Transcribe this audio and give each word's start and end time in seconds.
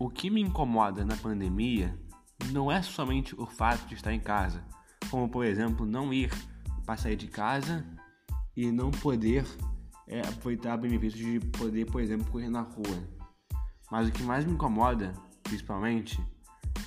O 0.00 0.08
que 0.08 0.30
me 0.30 0.40
incomoda 0.40 1.04
na 1.04 1.16
pandemia 1.16 1.98
não 2.52 2.70
é 2.70 2.80
somente 2.82 3.34
o 3.34 3.44
fato 3.44 3.84
de 3.88 3.94
estar 3.94 4.12
em 4.12 4.20
casa, 4.20 4.64
como 5.10 5.28
por 5.28 5.44
exemplo 5.44 5.84
não 5.84 6.12
ir 6.12 6.30
para 6.86 6.96
sair 6.96 7.16
de 7.16 7.26
casa 7.26 7.84
e 8.56 8.70
não 8.70 8.92
poder 8.92 9.44
é, 10.06 10.20
aproveitar 10.20 10.76
benefícios 10.76 11.20
de 11.20 11.40
poder, 11.50 11.84
por 11.86 12.00
exemplo, 12.00 12.30
correr 12.30 12.48
na 12.48 12.60
rua. 12.60 13.08
Mas 13.90 14.08
o 14.08 14.12
que 14.12 14.22
mais 14.22 14.44
me 14.44 14.52
incomoda, 14.52 15.12
principalmente, 15.42 16.24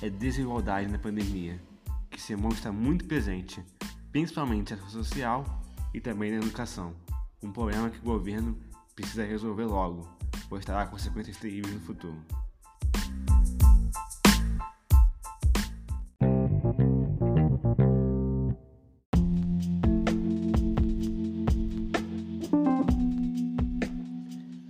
é 0.00 0.08
desigualdade 0.08 0.90
na 0.90 0.98
pandemia, 0.98 1.62
que 2.10 2.20
se 2.20 2.34
mostra 2.34 2.72
muito 2.72 3.04
presente, 3.04 3.62
principalmente 4.10 4.74
na 4.74 4.88
social 4.88 5.62
e 5.92 6.00
também 6.00 6.30
na 6.30 6.38
educação. 6.38 6.94
Um 7.42 7.52
problema 7.52 7.90
que 7.90 7.98
o 7.98 8.02
governo 8.02 8.56
precisa 8.94 9.22
resolver 9.22 9.66
logo, 9.66 10.08
pois 10.48 10.64
terá 10.64 10.86
consequências 10.86 11.36
terríveis 11.36 11.74
no 11.74 11.80
futuro. 11.80 12.41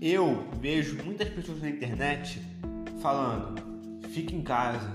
Eu 0.04 0.48
vejo 0.60 1.00
muitas 1.04 1.28
pessoas 1.28 1.62
na 1.62 1.70
internet 1.70 2.42
falando, 3.00 3.62
fique 4.08 4.34
em 4.34 4.42
casa. 4.42 4.90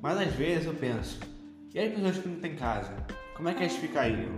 Mas 0.00 0.16
às 0.16 0.32
vezes 0.34 0.66
eu 0.66 0.74
penso, 0.74 1.18
e 1.74 1.80
as 1.80 1.92
pessoas 1.92 2.18
que 2.18 2.28
não 2.28 2.36
têm 2.38 2.54
casa? 2.54 2.94
Como 3.34 3.48
é 3.48 3.54
que 3.54 3.64
elas 3.64 3.74
ficariam? 3.74 4.30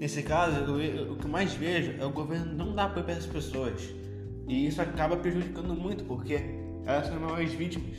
Nesse 0.00 0.22
caso, 0.22 0.60
eu, 0.80 1.12
o 1.12 1.16
que 1.16 1.28
mais 1.28 1.52
vejo 1.52 1.92
é 2.00 2.06
o 2.06 2.10
governo 2.10 2.54
não 2.54 2.74
dar 2.74 2.84
apoio 2.84 3.04
para 3.04 3.16
essas 3.16 3.26
pessoas. 3.26 3.82
E 4.48 4.66
isso 4.66 4.80
acaba 4.80 5.14
prejudicando 5.18 5.74
muito, 5.74 6.04
porque 6.04 6.40
elas 6.86 7.06
são 7.06 7.16
as 7.16 7.20
maiores 7.20 7.52
vítimas. 7.52 7.98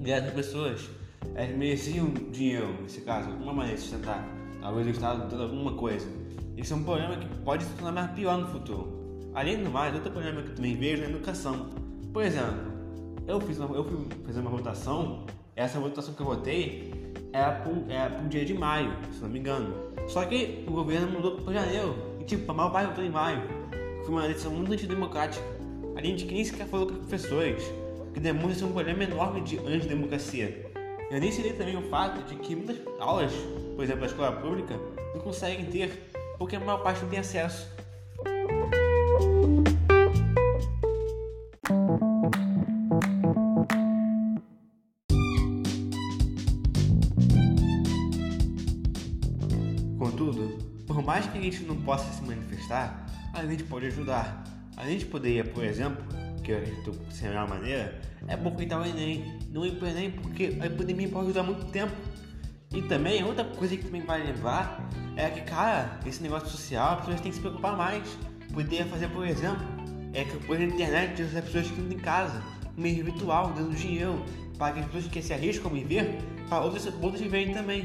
E 0.00 0.10
essas 0.10 0.32
pessoas, 0.32 0.88
elas 1.34 1.54
mereciam 1.54 2.08
dinheiro, 2.32 2.80
nesse 2.80 3.02
caso, 3.02 3.28
alguma 3.28 3.52
maneira 3.52 3.76
de 3.76 3.82
sustentar. 3.82 4.26
Talvez 4.62 4.86
o 4.86 4.90
Estado 4.90 5.28
dando 5.28 5.42
alguma 5.42 5.74
coisa. 5.74 6.08
Isso 6.56 6.72
é 6.72 6.76
um 6.78 6.82
problema 6.82 7.18
que 7.18 7.28
pode 7.40 7.62
se 7.62 7.70
tornar 7.74 7.92
mais 7.92 8.10
pior 8.12 8.38
no 8.38 8.48
futuro. 8.48 9.05
Além 9.36 9.62
do 9.62 9.68
mais, 9.68 9.94
outro 9.94 10.10
problema 10.10 10.40
que 10.40 10.48
eu 10.48 10.54
também 10.54 10.74
vejo 10.74 11.02
é 11.02 11.06
a 11.06 11.10
educação. 11.10 11.68
Por 12.10 12.22
exemplo, 12.22 12.72
eu 13.28 13.38
fiz 13.38 13.58
uma, 13.58 13.76
eu 13.76 13.84
fui 13.84 14.06
fazer 14.24 14.40
uma 14.40 14.48
votação, 14.48 15.26
essa 15.54 15.78
votação 15.78 16.14
que 16.14 16.22
eu 16.22 16.26
votei 16.26 16.90
era 17.34 17.52
para 17.52 17.70
um, 17.70 17.84
um 18.24 18.28
dia 18.28 18.46
de 18.46 18.54
maio, 18.54 18.96
se 19.12 19.20
não 19.20 19.28
me 19.28 19.38
engano. 19.38 19.74
Só 20.08 20.24
que 20.24 20.64
o 20.66 20.70
governo 20.70 21.08
mudou 21.08 21.32
para 21.32 21.52
janeiro, 21.52 21.94
e 22.18 22.24
tipo, 22.24 22.50
a 22.50 22.54
maior 22.54 22.70
parte 22.70 22.86
votou 22.86 23.04
em 23.04 23.10
maio. 23.10 23.42
Foi 24.06 24.08
uma 24.08 24.24
eleição 24.24 24.50
muito 24.52 24.72
antidemocrática. 24.72 25.44
Além 25.94 26.16
de 26.16 26.24
que 26.24 26.32
nem 26.32 26.42
sequer 26.42 26.66
falou 26.66 26.86
com 26.86 26.94
os 26.94 27.00
professores, 27.00 27.62
que 28.14 28.20
demonstra 28.20 28.66
um 28.66 28.72
problema 28.72 29.04
enorme 29.04 29.42
de 29.42 29.58
antidemocracia. 29.58 30.72
Eu 31.10 31.20
nem 31.20 31.30
sei 31.30 31.52
também 31.52 31.76
o 31.76 31.82
fato 31.90 32.26
de 32.26 32.36
que 32.36 32.56
muitas 32.56 32.78
aulas, 32.98 33.32
por 33.76 33.84
exemplo, 33.84 34.00
da 34.00 34.06
escola 34.06 34.32
pública, 34.32 34.80
não 35.14 35.20
conseguem 35.20 35.66
ter, 35.66 36.10
porque 36.38 36.56
a 36.56 36.60
maior 36.60 36.78
parte 36.78 37.02
não 37.02 37.10
tem 37.10 37.18
acesso. 37.18 37.76
Contudo, 49.98 50.58
por 50.86 51.02
mais 51.02 51.26
que 51.26 51.38
a 51.38 51.40
gente 51.40 51.62
não 51.62 51.76
possa 51.76 52.12
se 52.12 52.22
manifestar, 52.22 53.06
a 53.32 53.44
gente 53.44 53.64
pode 53.64 53.86
ajudar. 53.86 54.44
A 54.76 54.86
gente 54.86 55.06
poderia, 55.06 55.44
por 55.44 55.64
exemplo, 55.64 56.04
que 56.44 56.52
eu 56.52 56.58
acredito 56.58 56.94
ser 57.10 57.26
a 57.26 57.28
melhor 57.30 57.48
maneira, 57.48 58.00
é 58.28 58.36
boicotar 58.36 58.82
o 58.82 58.86
Enem. 58.86 59.38
Não 59.50 59.64
ir 59.64 59.76
pro 59.76 59.88
Enem 59.88 60.10
porque 60.10 60.56
a 60.60 60.66
epidemia 60.66 61.08
pode 61.08 61.26
ajudar 61.26 61.42
muito 61.42 61.66
tempo. 61.66 61.94
E 62.72 62.82
também, 62.82 63.24
outra 63.24 63.44
coisa 63.44 63.76
que 63.76 63.84
também 63.84 64.02
vai 64.02 64.24
levar 64.24 64.88
é 65.16 65.30
que, 65.30 65.40
cara, 65.42 65.98
esse 66.04 66.22
negócio 66.22 66.48
social, 66.48 66.94
as 66.94 67.00
pessoas 67.00 67.20
têm 67.20 67.30
que 67.30 67.36
se 67.36 67.40
preocupar 67.40 67.76
mais. 67.76 68.02
Poderia 68.52 68.84
fazer, 68.86 69.08
por 69.08 69.26
exemplo, 69.26 69.66
é 70.12 70.24
que 70.24 70.36
pôr 70.46 70.58
na 70.58 70.66
internet 70.66 71.22
as 71.22 71.30
pessoas 71.44 71.70
que 71.70 71.82
têm 71.82 71.98
casa, 71.98 72.42
um 72.76 72.82
meio 72.82 73.04
virtual, 73.04 73.52
dando 73.52 73.74
dinheiro, 73.74 74.22
para 74.58 74.74
que 74.74 74.80
as 74.80 74.86
pessoas 74.86 75.06
que 75.06 75.22
se 75.22 75.32
arriscam 75.32 75.70
a 75.70 75.74
viver, 75.74 76.18
para 76.48 76.60
outras, 76.60 76.86
outras 76.86 77.20
viverem 77.20 77.54
também. 77.54 77.84